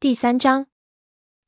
[0.00, 0.66] 第三章，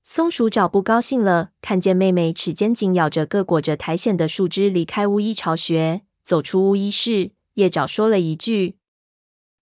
[0.03, 7.30] 松鼠爪不高兴了，看见妹妹齿尖紧咬着各裹着苔藓的树枝，离开巫医巢穴，走出巫医室。
[7.54, 8.77] 叶爪说了一句：“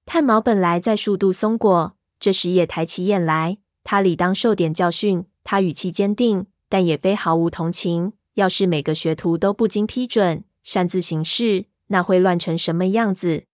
[0.04, 8.14] 炭毛本来在树度松果，这时也抬起眼来，他理当受点教训。”他语气坚定，但也非毫无同情。
[8.34, 13.44] 要是每个学徒都不经批准擅自行事，那会乱成什么样子？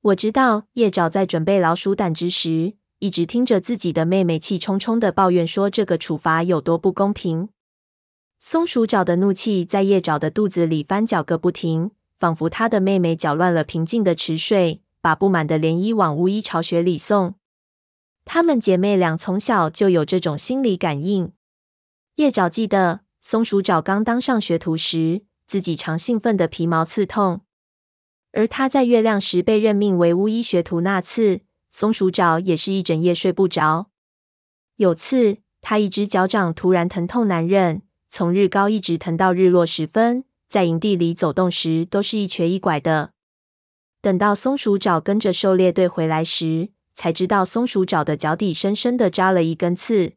[0.00, 7.48] 我知道，叶爪在准备老鼠胆汁时，一直听着自己的妹妹气冲冲的抱怨说这个处罚有多不公平。
[8.38, 17.34] 松鼠爪的怒气在叶爪的肚子里翻搅个不停，仿佛他的妹妹搅乱了平静的池水，把不满的涟漪往巫医巢穴里送。
[18.24, 21.32] 她们姐妹俩从小就有这种心理感应。
[22.16, 23.00] 叶爪记得。
[23.20, 27.40] 松鼠爪刚当上学徒时，自己常兴奋的皮毛刺痛；
[28.32, 31.40] 而他在月亮时被任命为巫医学徒那次，
[31.70, 33.90] 松鼠爪也是一整夜睡不着。
[34.76, 43.10] 有次，他一只脚掌突然疼痛难忍，从日高一直疼到日落时分，在营地里走动时都是一瘸一拐的。
[44.00, 50.12] 等到松鼠爪跟着狩猎队回来时，才知道松鼠爪的脚底深深的扎了一根刺。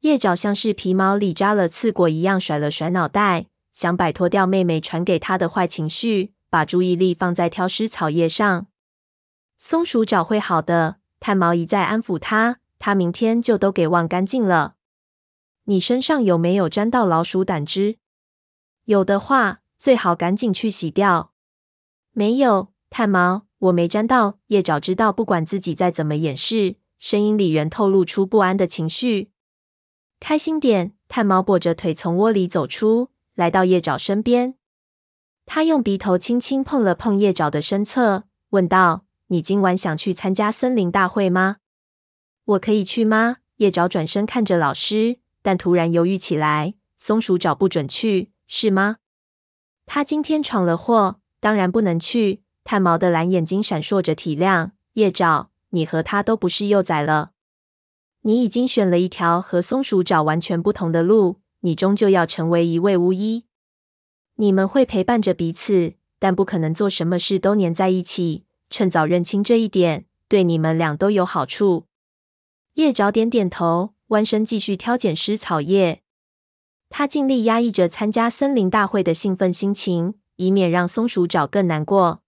[0.00, 8.66] 叶爪像是皮毛里扎了刺果一样，甩了甩脑袋，想摆脱掉妹妹传给他的坏情绪，把注意力放在挑湿草叶上。
[9.58, 14.74] 松鼠爪会好的，炭毛一再安抚他，他明天就都给忘干净了。
[15.64, 17.96] 你身上有没有沾到老鼠胆汁？
[18.84, 21.32] 有的话，最好赶紧去洗掉。
[22.12, 24.38] 没有，炭毛，我没沾到。
[24.48, 29.30] 叶爪知道，不管自己再怎么掩饰，声音里仍透露出不安的情绪。
[30.20, 30.94] 开心点！
[31.08, 34.56] 炭毛跛着腿从窝里走出来，到叶爪身边。
[35.46, 41.56] 他用鼻头轻轻碰了碰叶爪的身侧，问道：“你今晚想去参加森林大会吗？
[42.44, 46.74] 我可以去吗？”叶爪转身看着老师，但突然犹豫起来。
[46.98, 48.96] 松鼠爪不准去，是吗？
[49.86, 52.42] 他今天闯了祸，当然不能去。
[52.64, 54.70] 炭毛的蓝眼睛闪烁着体谅。
[54.94, 57.32] 叶爪，你和他都不是幼崽了。
[58.22, 63.44] 你已经选了一条和松鼠爪完全不同的路，你终究要成为一位巫医。
[64.36, 68.46] 你们会陪伴着彼此，但不可能做什么事都黏在一起。
[68.70, 71.86] 趁早认清这一点，对你们俩都有好处。
[72.74, 76.02] 叶爪点点头，弯身继续挑拣湿草叶。
[76.88, 82.22] 他尽力压抑着参加森林大会的兴奋心情，以免让松鼠爪更难过。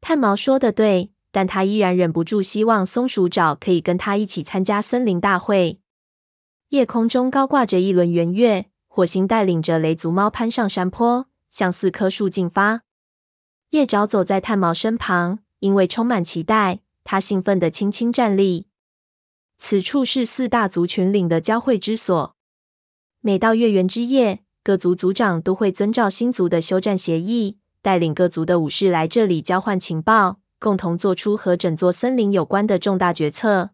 [0.00, 1.10] 炭毛说的对。
[1.34, 5.80] 但他依然忍不住希望松鼠爪可以跟他一起参加森林大会。
[6.68, 12.82] 夜空中高挂着一轮圆月，火星带领着雷族猫攀上山坡，向四棵树进发。
[13.70, 18.66] 叶爪走在炭毛身旁，因为充满期待，他兴奋地轻轻站立。
[19.56, 22.36] 此处是四大族群领的交汇之所。
[23.22, 30.40] 每到月圆之夜，各族族长都会遵照新族的休战协议，带领各族的武士来这里交换情报。
[30.58, 33.70] 共同做出和整座森林有关的重大决策。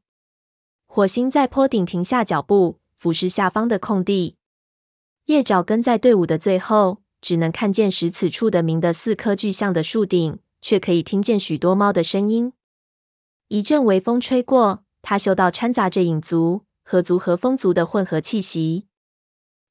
[0.87, 4.37] 火星在坡顶停下脚步，俯视下方的空地。
[5.27, 12.53] 叶爪跟在队伍的最后，只能看见使此处的名的四棵巨象的树顶，却可以听见许多猫的声音。
[13.49, 18.87] 一阵微风吹过，他嗅到掺杂着影族、河族和风族的混合气息。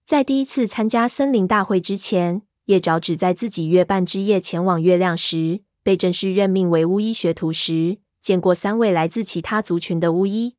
[0.05, 5.61] 在第一次参加森林大会之前，叶爪只在自己月半之夜前往月亮时。
[5.81, 10.55] 被正式任命为巫医学徒时，见过三位来自其他族群的巫医。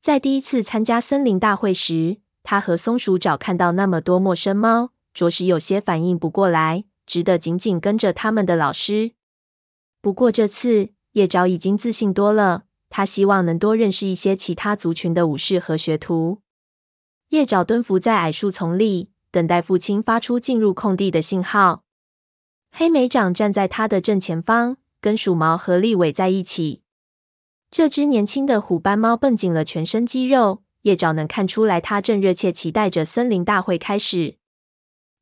[0.00, 9.12] 在第一次参加森林大会时，他和松鼠爪看到那么多陌生猫，着实有些反应不过来，只得紧紧跟着他们的老师。
[10.06, 16.42] 不过这次，叶爪已经自信多了，他希望能多认识一些其他族群的武士和学徒。
[17.30, 21.82] 叶爪蹲伏在矮树丛里，等待父亲发出进入空地的信号。
[22.70, 26.82] 黑莓长站在他的正前方，跟鼠毛合力围在一起。
[27.68, 34.36] 这只年轻的虎斑猫绷紧了全身肌肉，叶爪能看出来，它正热切期待着森林大会开始。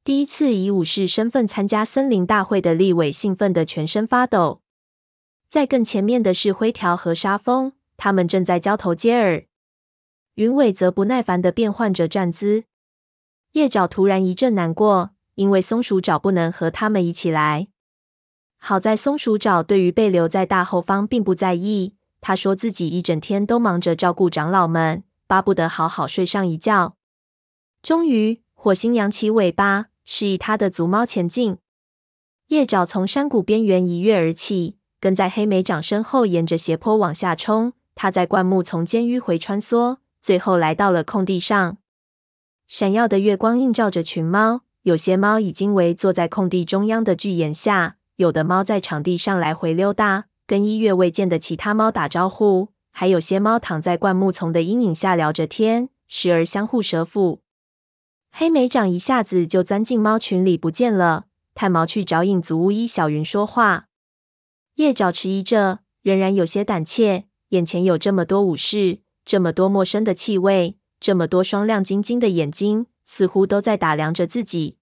[0.04, 4.60] 第一次以武士身份参加森林大会的立伟兴奋得全身发抖。
[5.48, 9.46] 在更前面的是灰条和沙峰，他们正在交头接耳。
[10.34, 12.64] 云尾则不耐烦地变换着站姿。
[13.52, 15.10] 叶爪突然一阵难过。
[15.36, 17.66] 因为松鼠爪不能和他们一起来，
[18.56, 21.96] 好在松鼠爪对于被留在大后方并不在意。
[22.20, 26.96] 他说自己一整天都忙着照顾长老们，巴不得好好睡上一觉。
[27.82, 31.58] 终于，火星扬起尾巴，示意他的族猫前进。
[32.46, 37.74] 叶爪从山谷边缘一跃而起，跟在黑莓长身后，沿着斜坡往下冲。
[37.94, 41.76] 他在灌木丛间迂回穿梭，最后来到了空地上。
[42.66, 57.42] 闪耀的月光映照着群猫，有些猫已经围坐在空地中央的巨岩下，有的猫在场地上来回溜达，跟一月未见的其他猫打招呼，还有些猫躺在灌木丛的阴影下聊着天，时而相互舌腹。
[58.32, 61.26] 黑莓长一下子就钻进猫群里不见了。
[61.54, 63.88] 探毛去找影族巫医小云说话，
[64.76, 67.26] 叶爪迟疑着，仍然有些胆怯。
[67.50, 74.78] 眼前有这么多武士，这么多陌生的气味，这么多双亮晶晶的眼睛，似乎都在打量着自己。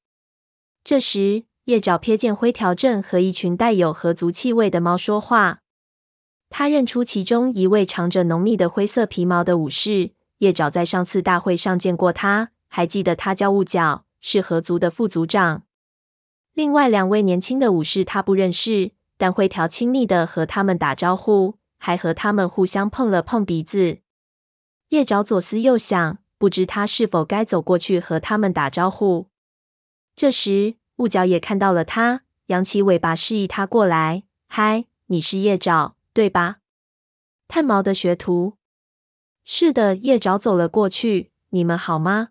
[0.83, 5.61] 这时，叶爪瞥见灰条正和一群带有河族气味的猫说话，
[6.49, 10.13] 他认出其中一位长着浓密的灰色皮毛的武士。
[10.39, 15.65] 叶爪在上次大会上见过他，还记得他叫雾角，是河族的副族长。
[16.55, 18.93] 另外两位年轻的武士他不认识，
[19.23, 23.99] 但灰条亲密地和他们打招呼，还和他们互相碰了碰鼻子。
[24.89, 29.29] 叶爪左思右想，不知他是否该走过去和他们打招呼。
[30.17, 34.25] 这时，雾角也看到了他，扬起尾巴示意他过来。
[34.49, 36.57] 嗨，你是叶爪，对吧？
[37.47, 38.55] 炭毛的学徒。
[39.45, 41.31] 是的，叶爪走了过去。
[41.51, 42.31] 你们好吗？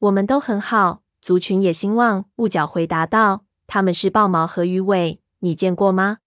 [0.00, 1.02] 我们都很好。
[1.22, 6.18] 族群也兴旺，雾角回答道：“他们是豹毛和鱼尾，你见过吗？”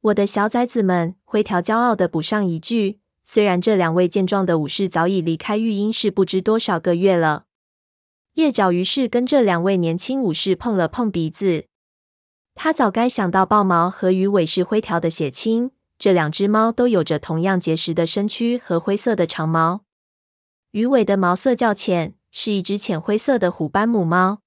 [0.00, 3.00] 我的小崽子们，灰条骄傲的补上一句。
[3.24, 7.44] 虽然这两位健壮的武士早已离开育婴室不知多少个月了，
[8.34, 11.66] 叶爪于是跟这两位年轻武士碰了碰鼻子。
[12.54, 19.82] 他早该想到豹毛和鱼尾是灰条的血亲，这两只猫都有着同样结实的身躯和灰色的长毛，
[20.70, 22.14] 鱼尾的毛色较浅。
[22.30, 24.42] 是一只浅灰色的虎斑母猫。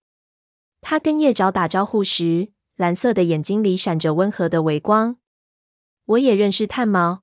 [0.81, 2.49] 它跟叶爪打招呼时，
[2.81, 5.17] 蓝色的眼睛里闪着温和的微光。
[6.05, 7.21] 我也认识炭毛，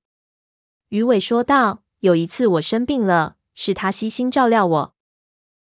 [0.91, 1.83] 鱼尾说道。
[1.99, 4.95] 有一次我生病了，是他悉心照料我。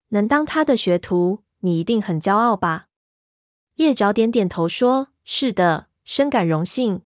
[0.08, 2.88] 能当他的学徒，你一定很骄傲吧？
[3.76, 7.00] 叶爪点点头说：“是的，深感荣幸。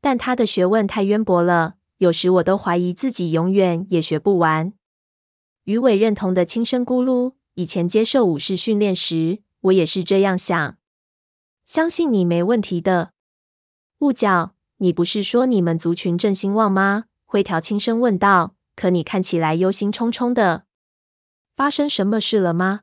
[0.00, 4.72] 但他的学问太渊博了，有时我都怀疑自己永远也学不完。”
[5.64, 7.34] 鱼尾认同的轻声咕噜。
[7.54, 10.76] 以前接受武士训练时，我也是这样想。
[11.66, 13.10] 相信你没问题的。
[13.98, 17.06] 雾角，你不是说你们族群正兴旺吗？
[17.24, 18.54] 灰条轻声问道。
[18.76, 20.64] 可你看起来忧心忡忡的，
[21.56, 22.82] 发生什么事了吗？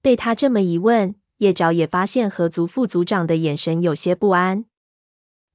[0.00, 4.64] 被他这么一问，叶爪也发现河族副族长的眼神有些不安。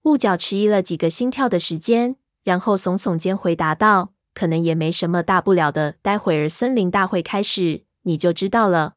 [0.04, 4.14] 雾角迟疑了几个心跳的时间，然后耸耸肩回答道。
[4.36, 8.96] 可能也没什么大不了的，待会儿森林大会开始，你就知道了。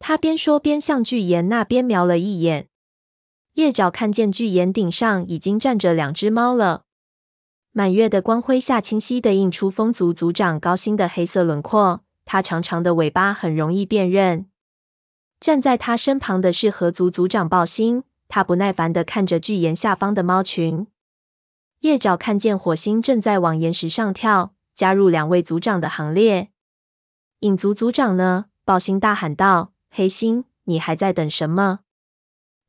[0.00, 2.66] 他边说边向巨岩那边瞄了一眼。
[3.54, 6.84] 叶爪看见巨岩顶上已经站着两只猫了，
[7.72, 14.46] 满月的光辉下清晰的映出风族族长高星的黑色轮廓，它长长的尾巴很容易辨认。
[15.38, 20.86] 站在他身旁的是河族族长豹星，他不耐烦的看着巨岩下方的猫群。
[21.80, 26.50] 叶爪看见火星正在往岩石上跳，加入两位族长的行列。
[27.40, 28.46] 影族族长呢？
[28.64, 31.80] 豹星大喊道：“黑心，你还在等什么？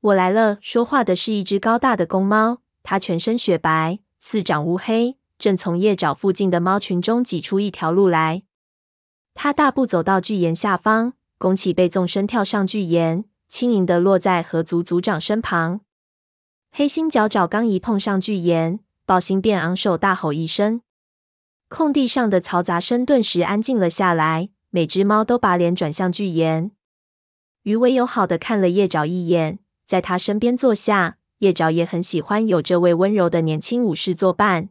[0.02, 8.44] 我来了！”说话的是一只高大的公猫，它全身雪白，四掌乌黑，正从叶爪附近的猫群中挤出一条路来。
[9.34, 15.82] 它大步走到巨岩下方，弓起背，纵身跳上巨岩，轻盈地落在河族族长身旁。
[16.72, 18.80] 黑心脚爪刚一碰上巨岩。
[19.04, 20.82] 暴星便昂首大吼一声，
[21.68, 24.50] 空地上的嘈杂声顿时安静了下来。
[24.70, 26.72] 每只猫都把脸转向巨岩。
[27.64, 31.18] 鱼尾友好的看了叶爪一眼，在他身边坐下。
[31.40, 34.70] 叶爪也很喜欢有这位温柔的年轻武士作伴。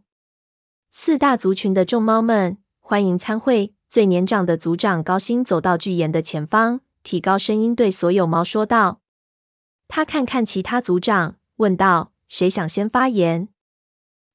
[0.92, 3.74] 四大族群的众猫们，欢迎参会！
[3.88, 9.00] 最年长的族长高星走到巨岩的前方，提高声音对所有猫说道。
[9.88, 13.48] 他看看其他族长，问道：“谁想先发言？”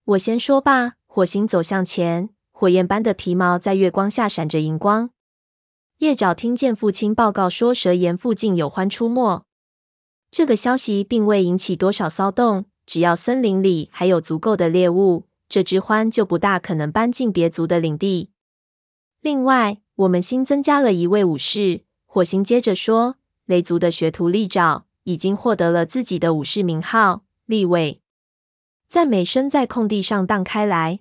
[0.04, 0.94] 我先说吧。
[1.08, 5.12] 火星走向前，火焰般的皮毛在月光下闪着荧光。
[6.00, 9.46] 叶爪听见父亲报告说，蛇岩附近有獾出没。
[10.30, 12.66] 这个消息并未引起多少骚动。
[12.86, 18.30] 只要森林里还有足够的猎物，这只獾就不大可能搬进别族的领地。
[19.22, 21.82] 另外，我们新增加了一位武士。
[22.06, 28.02] 火星接着说，雷族的学徒利爪已经获得了自己的武士名号——利尾。
[28.88, 31.00] 赞美声在空地上荡开来。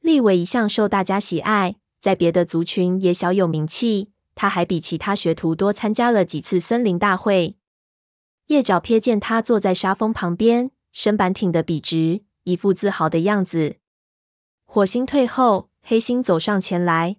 [0.00, 4.10] 利尾一向受大家喜爱，在别的族群也小有名气。
[4.34, 7.56] 他还比其他学徒多参加了几次森林大会。
[8.48, 13.76] 叶爪瞥见他坐在沙峰旁边，身板挺得笔直，一副自豪的样子。
[14.66, 17.16] 火星退后，黑星走上前来。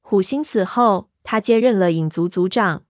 [0.00, 2.84] 虎星死后，他接任了影族族长。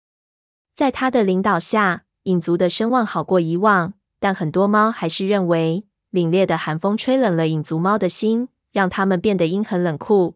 [0.75, 10.35] 在他的领导下，影族的声望好过以往，但很多猫还是认为凛冽的寒风吹冷了影族猫的心，让他们变得阴狠冷酷。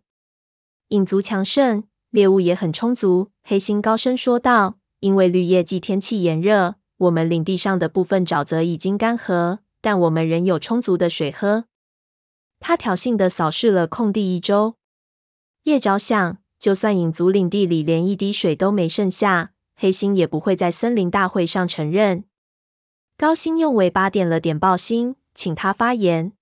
[0.91, 3.31] 影族强盛，猎物也很充足。
[3.45, 11.67] 黑心高声说道：“因为绿叶季天气炎热，我们领地上的部分沼泽已经干涸，但我们仍有充足的水喝。”
[12.59, 14.75] 他挑衅地扫视了空地一周。
[15.63, 22.25] 叶爪想，就算影族领地里连一滴水都没剩下，黑心也不会在森林大会上承认。
[23.17, 26.33] 高星用尾巴点了点豹星，请他发言，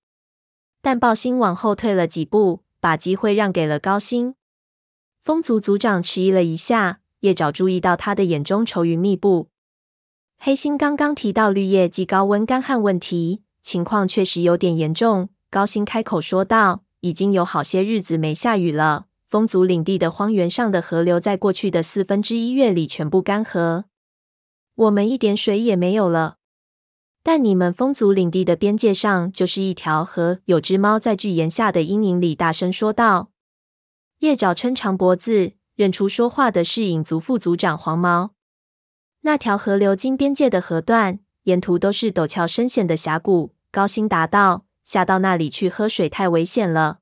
[0.81, 4.33] 但豹星往后退了几步，把机会让给了高星。
[5.29, 9.49] 风族族长迟疑了一下，叶爪注意到他的眼中愁云密布。
[10.39, 15.29] 黑心刚刚提到绿叶季高温干旱问题，情况确实有点严重。
[15.51, 23.83] 高星开口说道：“已经有好些日子没下雨了，风族领地的荒原上的河流在过去的四分之一月里全部干涸，
[24.73, 26.37] 我们一点水也没有了。
[27.21, 33.29] 但你们风族领地的边界上就是一条河。”有只猫在巨岩下的阴影里大声说道。
[34.19, 38.31] 叶爪撑长脖子，认出说话的是影族副族长黄毛。
[39.21, 43.55] 那条河流经边界的河段，沿途都是陡峭深险的峡谷。
[43.71, 46.99] 高星答道：“下到那里去喝水太危险了，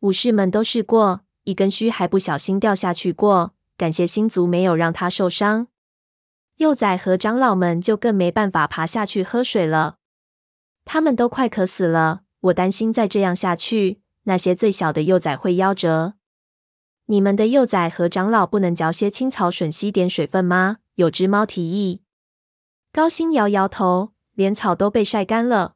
[0.00, 3.54] 武士们都试过，一根须还不小心掉下去过。
[3.76, 5.66] 感谢星族没有让他受伤。
[6.58, 9.96] 幼崽和长老们就更没办法爬下去喝水了，
[10.84, 12.20] 他们都快渴死了。
[12.42, 16.14] 我担心再这样下去，那些最小的幼崽会夭折。”
[17.10, 20.76] 你们的幼崽和长老不能嚼些青草吮吸点水分吗？
[20.94, 22.02] 有只猫提议。
[22.92, 25.74] 高星摇摇头，连草都被晒干了。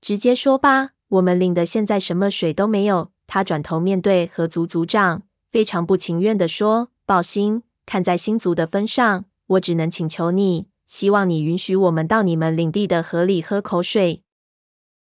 [0.00, 3.10] 直接说吧，我们领的现在什么水都没有。
[3.26, 14.22] 他转头面对河族族长，非常不情愿地说：“豹星，看在星族的分上，我只能请求你，希望你允许我们到你们领地的河里喝口水。”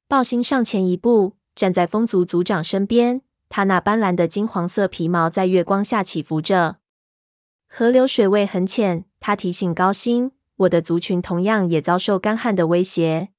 [0.09, 3.21] 豹星上前一步，站在风族族长身边。
[3.49, 6.77] 他那斑斓的金黄色皮毛在月光下起伏着。
[7.67, 13.29] 河流水位很浅，他提醒高星：“我的族群同样也遭受干旱的威胁。”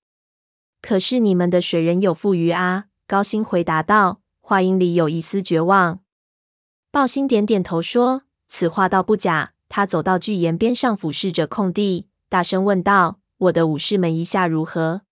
[0.83, 2.87] 可是你们的水人有富余啊！
[3.07, 6.01] 高星回答道，话音里有一丝绝望。
[6.91, 15.03] 鲍星点点头说：“此话倒不假。”他走到巨岩边上，俯视着空地，大声问道：“我的武士们一下如何？”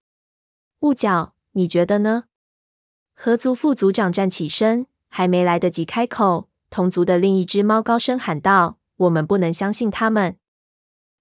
[0.80, 2.24] 雾角，你觉得呢？
[3.14, 10.36] 河族副族长站起身，还没来得及开口，同族的另一只猫高声喊道：“我们不能相信他们。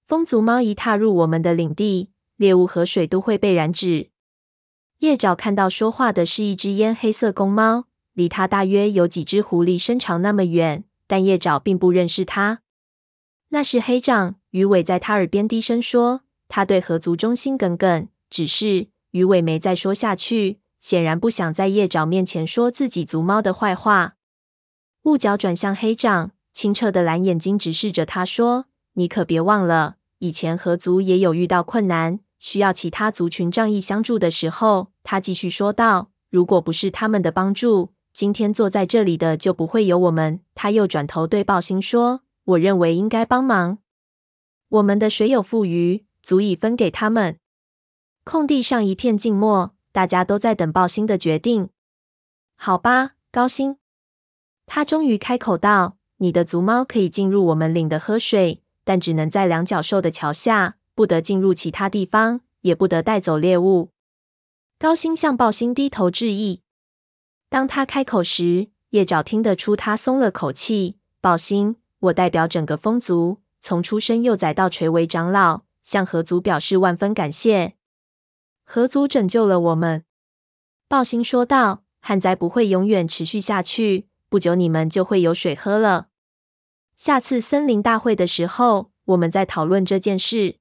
[0.06, 4.10] 风族猫一踏入我们的领地，猎物和水都会被染指。”
[5.00, 12.62] 叶爪看到说话的是一只烟黑色公猫，离它大约有几只狐狸身长那么远，但叶爪并不认识它。
[13.50, 14.36] 那是黑掌。
[14.50, 20.60] 鱼尾在他耳边低声说：“他对河族忠心耿耿。”只是鱼尾没再说下去。
[20.84, 24.16] 显然不想在叶爪面前说自己族猫的坏话。
[25.04, 43.78] 雾角转向黑杖，清澈的蓝眼睛直视着他说：“你可别忘了，以前合族也有遇到困难，需要其他族群仗义相助的时候。”他继续说道：“如果不是他们的帮助，今天坐在这里的就不会有我们。”他又转头对豹星说：“我认为应该帮忙。
[44.68, 47.38] 我们的水有富余，足以分给他们。”
[48.26, 49.73] 空地上一片静默。
[49.94, 51.70] 大家都在等豹星的决定。
[52.56, 53.78] 好吧，高星，
[54.66, 63.92] 他终于开口道：“你的族猫可以进入我们领的喝水，但只能在两角兽的桥下，不得进入其他地方，也不得带走猎物。”
[64.80, 66.62] 高星向豹星低头致意。
[67.50, 70.98] 当他开口时，叶爪听得出他松了口气。
[71.22, 77.76] 豹星，我代表整个风族，从出生幼崽到垂为长老，向河族表示万分感谢。
[78.74, 80.04] 河族拯救了我们，
[80.88, 86.08] 暴星说道：“旱灾不会永远持续下去，不久你们就会有水喝了。
[86.98, 90.56] 下次森林大会的时候，我们再讨论这件事。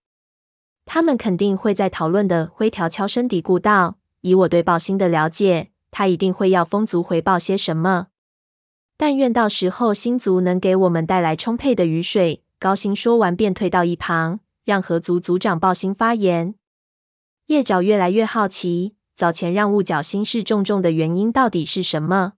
[0.84, 8.08] 他们肯定会在讨论的。”灰条悄声嘀咕道：“以我对暴星的了解，他一定会要风族回报些什么。
[8.98, 16.56] 但愿到时候星族能给我们带来充沛的雨水。”高星说完，便退到一旁，让河族族长暴星发言。
[17.52, 22.32] 叶爪越来越好奇，早前让雾角心事重重的原因到底是什么？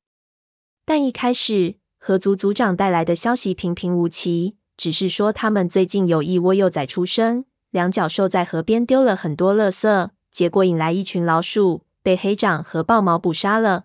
[0.84, 13.84] 但一开始，河族族长带来的消息平平无奇，只是说他们最近有一窝幼崽出生，两角兽在河边丢了很多垃圾，结果引来一群老鼠，被黑掌和豹毛捕杀了。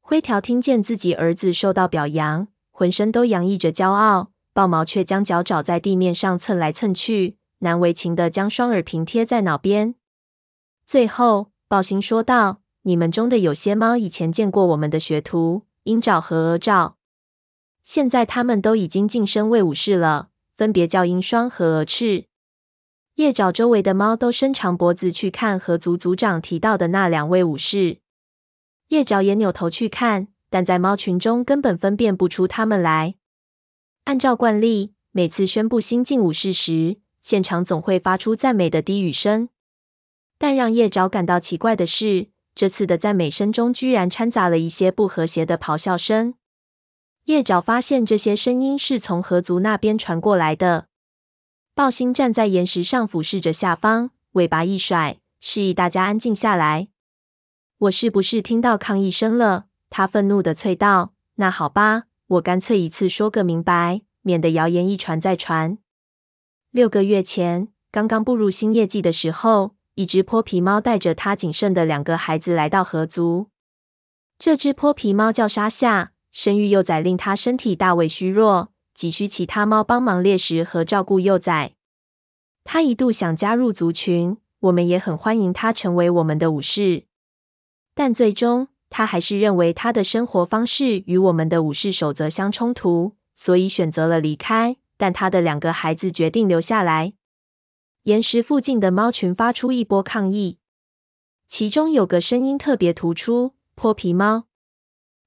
[0.00, 4.32] 灰条听见自己儿子受到表扬，浑身都洋溢着骄傲。
[4.52, 9.94] 豹毛却将脚爪在地面上蹭来蹭去，难为情的将双耳平贴在脑边。
[10.92, 16.98] 最后，豹星说道：“你们中的有些猫以前见过我们的学徒鹰爪和鹅爪，
[17.82, 22.26] 现在它们都已经晋升为武士了，分别叫鹰双和鹅翅。”
[23.16, 28.00] 叶爪周围的猫都伸长脖子去看河族族长提到的那两位武士。
[28.88, 33.14] 叶爪也扭头去看，但在猫群中根本分辨不出他们来。
[34.04, 39.48] 按照惯例，每次宣布新晋武士时，现场总会发出赞美的低语声。
[40.42, 46.34] 但让叶爪感到奇怪的是，这次的赞美声中居然掺杂了一些不和谐的咆哮声。
[47.26, 50.88] 叶爪发现这些声音是从河族那边传过来的。
[51.76, 56.88] 豹星站在岩石上，俯视着下方，尾巴一甩，示意大家安静下来。
[57.78, 59.66] 我是不是听到抗议声了？
[59.90, 61.12] 他愤怒地啐道。
[61.36, 65.78] 那好吧，我干脆一次说个明白，免得谣言一传再传。
[66.72, 73.48] 六个月前，刚刚步入新业季的时候，一只泼皮猫带着它仅剩的两个孩子来到河族。
[74.38, 81.74] 这只泼皮猫叫沙夏，生育幼崽令它身体大为虚弱，急需其他猫帮忙猎食和照顾幼崽。
[82.64, 87.04] 它一度想加入族群，我们也很欢迎它成为我们的武士。
[87.94, 94.76] 但最终，他还是认为他的生活方式与我们的武士守则相冲突，所以选择了离开。
[94.96, 97.12] 但他的两个孩子决定留下来。
[98.04, 100.58] 岩石附近的猫群发出一波抗议，
[101.46, 104.48] 其中有个声音特别突出：“泼皮猫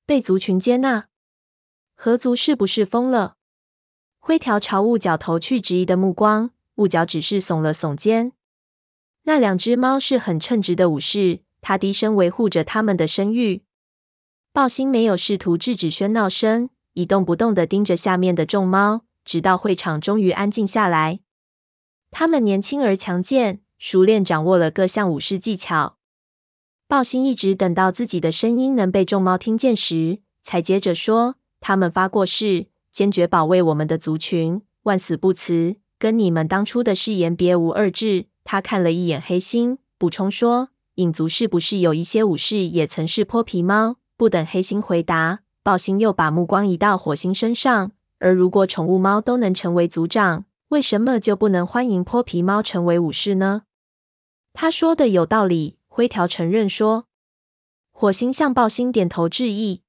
[0.06, 1.08] 被族群接纳，
[1.96, 3.38] 河族是不是疯了？”
[4.20, 8.34] 灰条朝雾角投去质疑的目光，雾角只是耸了耸肩。
[9.24, 11.40] 那两只猫是很称职的武士。
[11.62, 13.64] 他低声维护着他们的声誉。
[14.52, 21.22] 暴星没有试图制止喧闹声，一动不动地盯着下面的众猫，直到会场终于安静下来。
[22.18, 25.98] 他们年轻而强健，熟练掌握了各项武士技巧。
[26.88, 40.70] 豹星一直等到自己的声音能被众猫听见时，才接着说：“他们发过誓，坚决保卫我们的族群，万死不辞，跟你们当初的誓言别无二致。”他看了一眼黑星，补充说。
[40.94, 43.98] 影族是不是有一些武士也曾是泼皮猫？
[44.16, 47.92] 不等黑星回答，豹星又把目光移到火星身上。
[48.20, 53.64] 而如果宠物猫都能成为族长，为什么就不能欢迎泼皮猫成为武士呢？
[54.54, 57.08] 他说的有道理，灰条承认说。
[57.92, 59.84] 火星向豹星点头致意。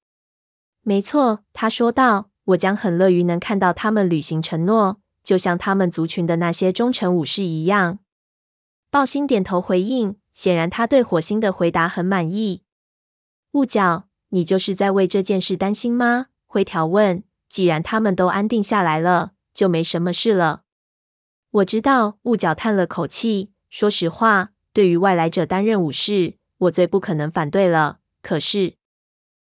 [0.83, 7.99] 没错，他说道，我将很乐于能看到他们履行承诺，就像他们族群的那些忠诚武士一样。
[8.91, 10.17] 豹星点头回应。
[10.33, 12.63] 显然，他对火星的回答很满意。
[13.53, 16.27] 雾角，你就是在为这件事担心吗？
[16.47, 17.25] 灰条问。
[17.49, 20.65] 既然他们都安定下来了，就没什么事了。
[21.57, 22.19] 我知道。
[22.25, 23.53] 雾角叹了口气。
[23.71, 28.01] 说实话，对于外来者担任武士，我最不可能反对了。
[28.21, 28.75] 可是，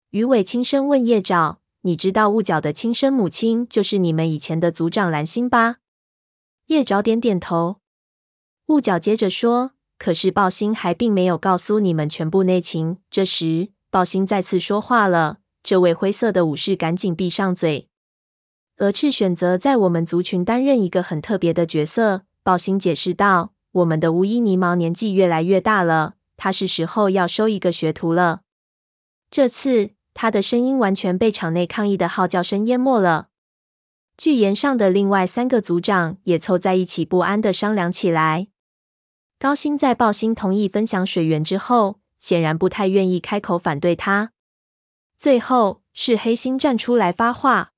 [0.10, 5.78] 鱼尾轻声问叶爪：“你知道雾角的亲生母亲就是你们以前的族长蓝星吧？”
[6.68, 7.78] 叶爪点点头。
[8.68, 9.72] 雾角接着说。
[10.00, 12.98] 可是暴星还并没有告诉你们全部内情。
[13.10, 15.38] 这时，暴星再次说话了。
[15.62, 17.88] 这位灰色的武士赶紧闭上嘴。
[18.78, 22.24] 鹅翅选择在我们族群担任一个很特别的角色。
[22.42, 28.42] 豹星解释道：“我们的乌衣呢毛年纪越来越大了，他是时候要收一个学徒了。”
[29.32, 33.30] 这次，他的声音完全被场内抗议的号叫声淹没了。
[34.18, 38.48] 巨岩上的另外三个族长也凑在一起，不安地商量起来。
[39.40, 44.32] 高星在豹星同意分享水源之后，显然不太愿意开口反对他。
[45.18, 47.72] 最后是黑星站出来发话：“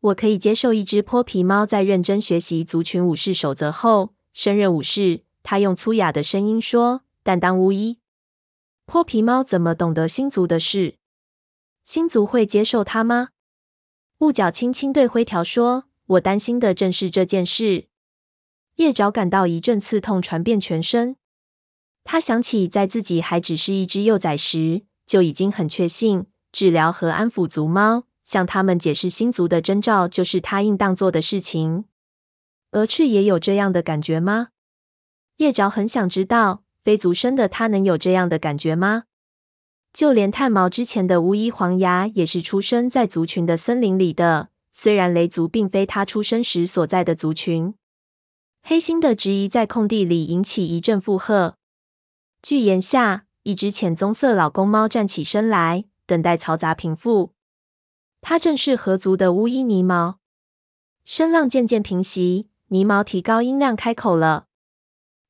[0.00, 8.00] 我可以接受一只泼皮猫在认真学习族群武士守则后升任武士。”他用粗哑的声音说：“但当巫医，
[8.84, 10.96] 泼皮猫怎么懂得星族的事？
[11.84, 13.30] 星族会接受他吗？”
[14.18, 17.86] 雾角轻轻对灰条说：“我担心的正是这件事。”
[18.76, 21.16] 叶爪感到一阵刺痛传遍全身。
[22.04, 31.86] 他想起在自己还只是一只幼崽时，就已经很确信治疗和安抚族猫，向他们解释星族的征兆，就是他应当做的事情。
[32.72, 34.48] 鹅翅也有这样的感觉吗？
[35.38, 39.04] 叶爪很想知道，非族生的他能有这样的感觉吗？
[39.94, 47.72] 就连炭毛之前的乌衣黄牙也是出生在族群的森林里的，虽然雷族并非他出生时所在的族群。
[48.60, 51.56] 黑心的质疑在空地里引起一阵附和。
[52.42, 57.32] 巨岩下，一只浅棕色老公猫站起身来，等待嘈杂平复。
[58.20, 60.18] 它正是河族的巫医尼毛。
[61.04, 64.46] 声浪渐渐平息，尼毛提高音量开口了：“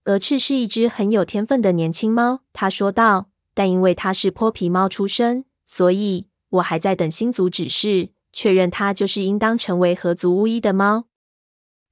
[0.06, 3.30] 鹅翅是一只很有天分的年轻猫。”他说道。
[3.58, 11.06] “但因为它是泼皮猫出身，所以我还在等星族指示，确认它就是应当成为河族巫医的猫。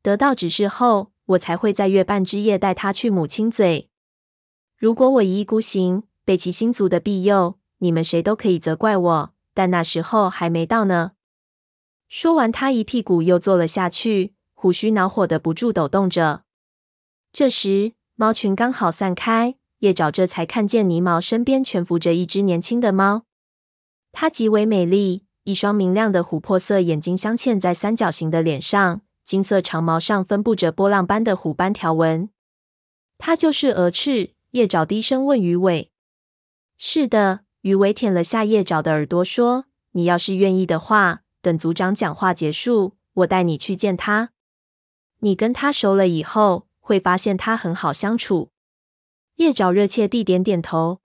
[0.01, 3.91] 得到指示后，我才会在月半之夜带它去母亲嘴。
[4.77, 9.35] 如果我一意孤行，背弃星族的庇佑，你们谁都可以责怪我。
[9.57, 11.13] 但那时候还没到呢。”
[12.09, 16.43] 说完，他一屁股又坐了下去，胡须恼火的不住抖动着。
[17.33, 23.25] 这时，猫群刚好散开，叶爪这才看见泥毛身边蜷伏着一只年轻的猫。
[24.13, 32.29] 它极为美丽，一双明亮的琥珀色眼睛镶嵌在三角形的脸上，金色长毛上分布着波浪般的虎斑条纹。
[33.17, 34.35] 它就是鹅翅。
[34.53, 35.91] 叶爪低声问鱼尾
[36.79, 44.31] ：“是的。”鱼尾舔了下叶爪的耳朵，说：“你要是愿意的话。”等族长讲话结束，我带你去见他。
[45.19, 48.53] 你跟他熟了以后，会发现他很好相处。
[49.39, 51.01] 叶爪热切地点点头。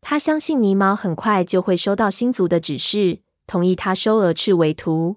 [0.00, 5.16] 他相信尼毛很快就会收到星族的指示，同意他收蛾翅为徒。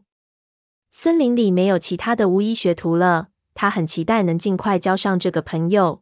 [0.91, 6.01] 森林里没有其他的巫医学徒了，他很期待能尽快交上这个朋友，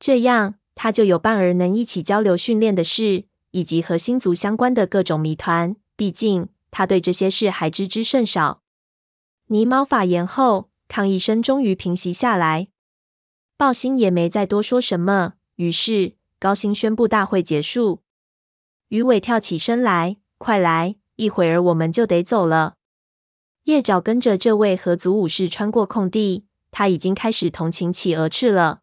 [0.00, 3.26] 这样他就有伴儿能一起交流训练的事，
[3.56, 5.74] 以及和星族相关的各种谜团。
[5.96, 6.50] 毕竟。
[6.72, 8.60] 他对这些事还知之甚少。
[9.46, 12.68] 尼毛发言后，抗议声终于平息下来。
[13.56, 18.02] 豹星也没再多说什么，于是高星宣布大会结束。
[18.88, 22.74] 鱼尾跳起身来：“快来，一会儿我们就得走了。”
[23.64, 28.82] 叶爪跟着这位河族武士穿过空地，他已经开始同情企鹅翅了。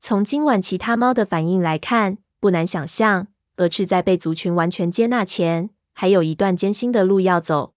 [0.00, 5.70] 从今晚其他猫的反应来看，不难想象，蛾翅在被族群完全接纳前。
[5.98, 7.72] 还有一段艰辛的路要走。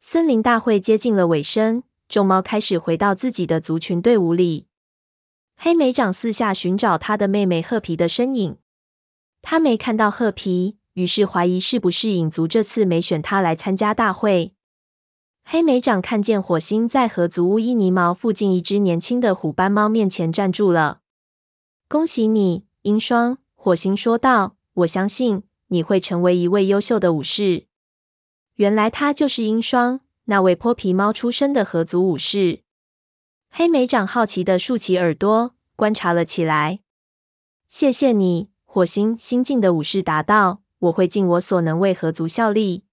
[0.00, 4.68] 森林大会接近了尾声，众猫开始回到自己的族群队伍里。
[5.58, 8.56] 黑莓长四下寻找他的妹妹褐皮的身影，
[9.42, 14.54] 他没看到褐皮，于是怀疑是不是影族这次没选他来参加大会。
[15.44, 21.00] 黑莓长看见火星在河族巫医尼毛附近一只年轻的虎斑猫面前站住了。
[21.86, 24.55] 恭喜你，鹰霜，火星说道。
[24.76, 25.42] 我相信。
[25.68, 27.66] 你会成为一位优秀的武士。
[28.54, 32.60] 原来他就是英双，那位泼皮猫出身的合族武士。
[33.50, 36.78] 黑莓长好奇的竖起耳朵观察了起来。
[37.66, 42.84] 谢谢你，火星新晋的武士答道：“我会尽我所能为合族效力。”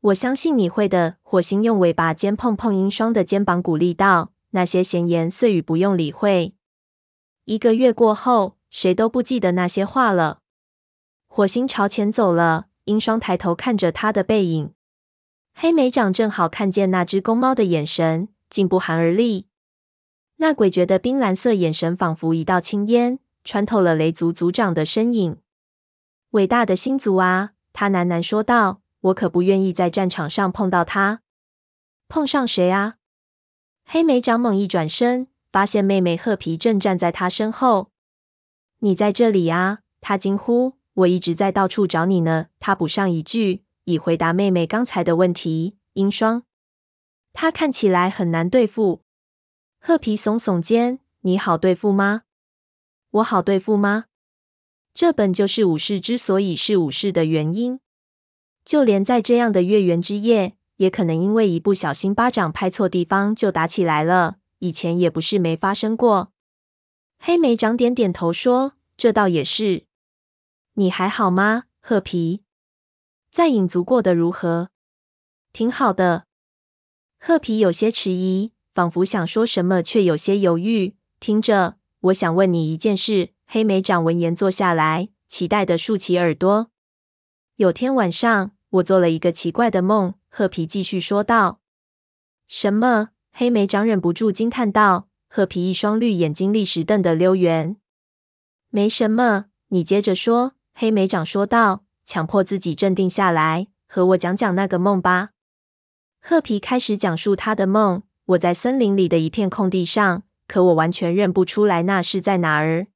[0.00, 1.16] 我相信你会的。
[1.20, 6.54] 火星用尾巴尖碰碰英双的肩膀，鼓励道：“那些闲言碎语不用理会。”
[7.44, 10.41] 一个月过后，谁都不记得那些话了。
[11.34, 14.74] 火星朝前走了，鹰双抬头看着他的背影。
[15.54, 19.46] 黑莓长正好看见那只公猫的眼神，竟不寒而栗。
[20.36, 25.38] 那诡谲的冰蓝色眼神，仿佛一道青烟，穿透了雷族族长的身影。
[26.32, 31.22] 伟大的星族啊，他喃喃说道：“我可不愿意在战场上碰到他。”
[32.10, 32.96] 碰上谁啊？
[33.86, 37.90] 黑莓长猛一转身，发现妹妹褐皮正站在他身后。
[38.80, 39.78] 你在这里啊！
[40.02, 40.74] 他惊呼。
[40.94, 42.46] 我一直在到处找你呢。
[42.60, 45.76] 他补上一句，以回答妹妹刚才的问题。
[45.94, 46.44] 英双，
[47.32, 49.02] 他看起来很难对付。
[49.78, 52.22] 褐皮耸耸肩：“你好对付吗？
[53.10, 54.06] 我好对付吗？
[54.94, 57.80] 这本就是武士之所以是武士的原因。
[58.64, 64.36] 就连在这样的月圆之夜，也可能因为一不小心巴掌拍错地方就打起来了。
[64.60, 66.32] 以前也不是没发生过。”
[67.18, 69.84] 黑莓长点点头说：“这倒也是。”
[70.74, 72.44] 你还好吗，褐皮？
[73.30, 74.70] 在影族过得如何？
[75.52, 76.24] 挺好的。
[77.18, 80.96] 褐皮有些迟疑，仿佛想说什么，却有些犹豫。
[81.20, 83.34] 听着，我想问你一件事。
[83.44, 86.70] 黑莓长闻言坐下来，期待的竖起耳朵。
[87.56, 90.14] 有天晚上，我做了一个奇怪的梦。
[90.30, 91.60] 褐皮继续说道。
[92.48, 93.10] 什么？
[93.30, 95.10] 黑莓长忍不住惊叹道。
[95.28, 97.76] 褐皮一双绿眼睛立时瞪得溜圆。
[98.70, 100.54] 没什么，你接着说。
[100.74, 105.30] 黑莓长说道，强迫自己镇定下来，和我讲讲那个梦吧。
[106.20, 108.02] 褐皮开始讲述他的梦。
[108.26, 112.86] 我在森林里的一片空地上，可我完全认不出来那是在哪儿。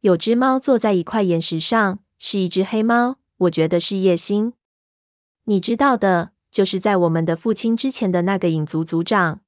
[0.00, 3.16] 有只猫坐在一块岩石上，是一只黑猫。
[3.38, 4.52] 我觉得是叶星。
[5.44, 9.40] 你知道的，就是在我们的父亲之前的那个影族族长。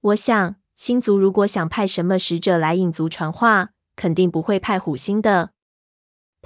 [0.00, 5.53] 我想，星族如果想派什么使者来影族传话，肯定不会派虎星的。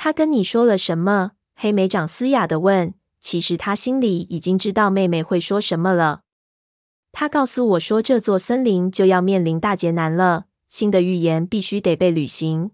[0.00, 1.32] 他跟你说了什么？
[1.56, 2.94] 黑莓长嘶哑的问。
[3.20, 6.22] 其实他心里已经知道妹妹会说什么了。
[7.10, 12.70] 他告诉我说，这座森林就要面临大劫难了，新的预言必须得被履行。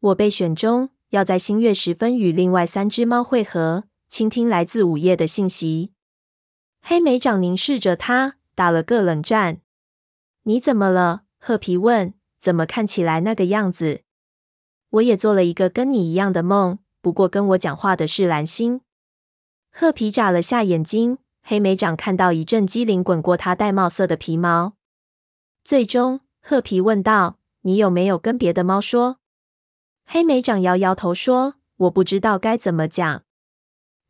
[0.00, 5.92] 我被选中，要在新月时分与另外三只猫会合，倾听来自午夜的信息。
[6.82, 9.60] 黑莓长凝视着他，打了个冷战。
[10.42, 11.22] 你怎么了？
[11.38, 12.12] 褐皮问。
[12.40, 14.02] 怎么看起来那个样子？
[14.94, 18.80] 我也做了一个跟你一样的梦，不过跟我讲话的是蓝星。
[19.72, 24.74] 褐皮眨了下眼睛，黑莓长看到一阵机灵滚过他玳瑁色的皮毛。
[25.64, 29.18] 最终，褐皮问道：“你有没有跟别的猫说？”
[30.06, 33.24] 黑莓长摇摇头说：“我不知道该怎么讲。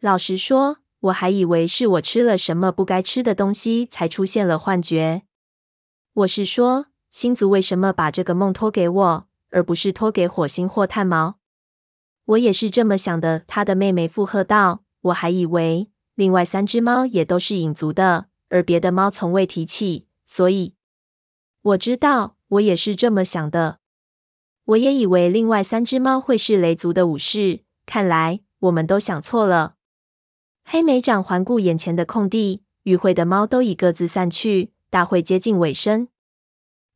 [0.01, 5.23] 老实说，我还以为是我吃了什么不该吃的东西，才出现了幻觉。
[6.12, 11.38] 我是说。”星族为什么把这个梦托给我，而不是托给火星或炭毛？
[12.25, 13.45] 我也是这么想的。
[13.47, 20.09] 他的妹妹附和道：“我还以为另外三只猫也都是影族的，而别的猫从未提起。
[20.27, 20.75] 所以
[21.62, 23.79] 我知道，我也是这么想的。
[24.64, 27.61] 我也以为另外三只猫会是雷族的武士。
[27.87, 29.77] 看来我们都想错了。”
[30.67, 36.09] 黑莓长环顾眼前的空地，与会的猫都已各自散去，大会接近尾声。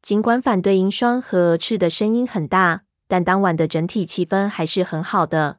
[0.01, 5.59] 尽管反对鹰双和鹅翅的声音很大，但当晚的整体气氛还是很好的。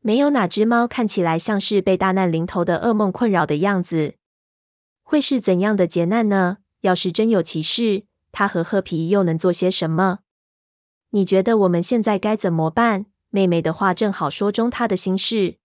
[0.00, 4.14] 没有哪只猫看起来像是被大难临头的噩梦困扰的样子。
[5.02, 6.58] 会是怎样的劫难呢？
[6.82, 10.20] 要是真有其事，他和褐皮又能做些什么？
[11.10, 13.06] 你觉得我们现在该怎么办？
[13.28, 15.56] 妹妹的话正好说中她的心事。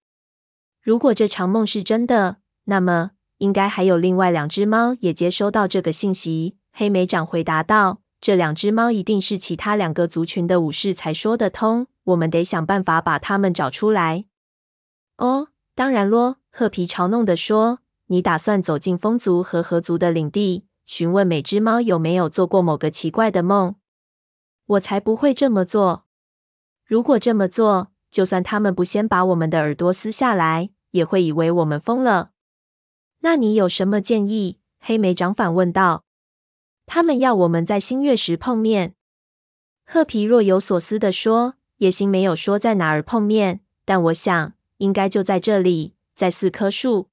[0.81, 6.57] 如果这场梦是真的，那么应该还有另外两只猫也接收到这个信息。
[6.77, 11.87] 黑莓长回答道：“这两只猫一定是其他两个族群的武士才说得通。
[12.03, 14.25] 我们得想办法把他们找出来。”
[15.15, 23.75] 哦，当然咯，褐皮嘲弄地说：“你打算走进风族和河族的领地，询问每只猫有没有做过某个奇怪的梦？
[24.65, 26.03] 我才不会这么做。
[26.83, 32.31] 如果这么做，就算他们不先把我们的耳朵撕下来，也会以为我们疯了。
[33.21, 36.04] 那你有什么建议？”黑莓长反问道。
[36.85, 38.95] 他们要我们在新月时碰面。
[39.85, 47.09] 褐皮若有所思地说：“叶星没有说在哪儿碰面，但我想应该就在这里，在四棵树。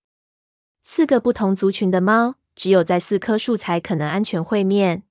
[0.83, 5.03] 四个不同族群的猫，只有在四棵树才可能安全会面。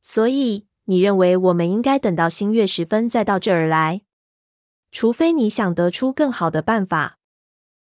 [0.00, 4.02] 所以，你认为我们应该等到新月时分再到这儿来？
[4.90, 7.18] 除非你想得出更好的办法。”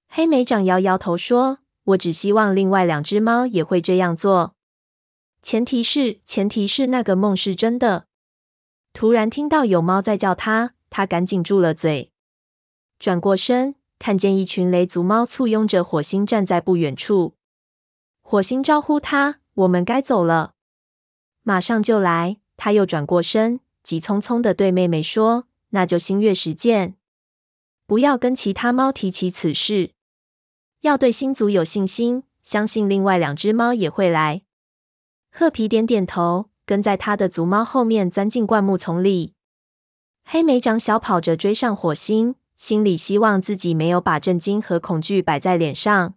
[0.09, 4.55] 黑莓长摇摇头说：“我只希望另外两只猫也会这样做。”
[5.43, 8.07] 前提是，前提是那个梦是真的。
[8.93, 12.13] 突然听到有猫在叫他，他赶紧住了嘴，
[12.97, 17.35] 转过身，看见一群雷族猫簇拥着火星站在不远处。
[18.21, 20.53] 火星招呼他：“我们该走了，
[21.41, 26.95] 马上就来。”他又转过身，急匆匆地对妹妹说：“那就星月时见，
[27.85, 29.91] 不要跟其他猫提起此事，
[30.81, 34.43] 要对星族有信心，相信另外两只猫也会来。”
[35.35, 39.33] 褐皮点点头，跟在他的族猫后面钻进灌木丛里。
[40.23, 46.13] 黑莓长小跑着追上火星，心里希望自己没有把震惊和恐惧摆在脸上。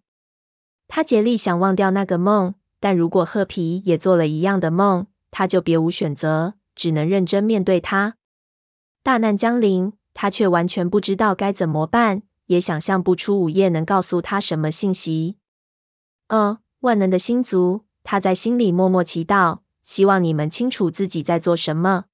[0.86, 8.16] 他竭力想忘掉那个梦，但如果褐皮也做了一样的梦，他就别无选择，只能认真面对它。
[9.02, 15.38] 大难将临，他却完全不知道该怎么办，也想象不出午夜能告诉他什么信息。
[16.28, 17.85] 哦，万能的星族。
[18.08, 22.04] 他在心里默默祈祷，希望你们清楚自己在做什么。